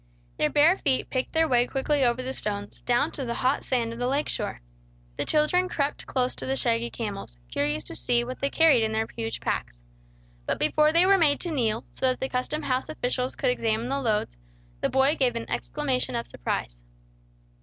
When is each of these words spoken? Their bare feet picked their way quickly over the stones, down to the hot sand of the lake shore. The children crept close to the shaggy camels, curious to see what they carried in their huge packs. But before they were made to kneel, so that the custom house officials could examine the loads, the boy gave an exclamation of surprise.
Their 0.37 0.49
bare 0.49 0.77
feet 0.79 1.11
picked 1.11 1.31
their 1.33 1.47
way 1.47 1.67
quickly 1.67 2.03
over 2.03 2.23
the 2.23 2.33
stones, 2.33 2.81
down 2.81 3.11
to 3.11 3.23
the 3.23 3.35
hot 3.35 3.63
sand 3.63 3.93
of 3.93 3.99
the 3.99 4.07
lake 4.07 4.27
shore. 4.29 4.59
The 5.17 5.25
children 5.25 5.69
crept 5.69 6.07
close 6.07 6.33
to 6.37 6.47
the 6.47 6.55
shaggy 6.55 6.89
camels, 6.89 7.37
curious 7.51 7.83
to 7.83 7.93
see 7.95 8.23
what 8.23 8.39
they 8.39 8.49
carried 8.49 8.83
in 8.83 8.93
their 8.93 9.05
huge 9.15 9.41
packs. 9.41 9.79
But 10.47 10.57
before 10.57 10.91
they 10.91 11.05
were 11.05 11.19
made 11.19 11.39
to 11.41 11.51
kneel, 11.51 11.85
so 11.93 12.07
that 12.07 12.19
the 12.19 12.29
custom 12.29 12.63
house 12.63 12.89
officials 12.89 13.35
could 13.35 13.51
examine 13.51 13.89
the 13.89 13.99
loads, 14.01 14.35
the 14.79 14.89
boy 14.89 15.15
gave 15.15 15.35
an 15.35 15.47
exclamation 15.51 16.15
of 16.15 16.25
surprise. 16.25 16.81